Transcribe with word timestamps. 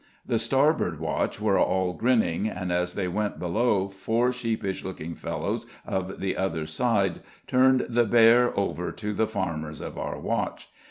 The 0.25 0.39
starboard 0.39 0.99
watch 0.99 1.39
were 1.39 1.59
all 1.59 1.93
grinning, 1.93 2.49
and 2.49 2.71
as 2.71 2.95
they 2.95 3.07
went 3.07 3.37
below 3.37 3.87
four 3.89 4.31
sheepish 4.31 4.83
looking 4.83 5.13
fellows 5.13 5.67
of 5.85 6.19
the 6.19 6.35
other 6.37 6.65
side 6.65 7.21
turned 7.45 7.85
the 7.87 8.05
"bear" 8.05 8.51
over 8.59 8.91
to 8.93 9.13
the 9.13 9.27
farmers 9.27 9.79
of 9.79 9.99
our 9.99 10.17
watch. 10.19 10.71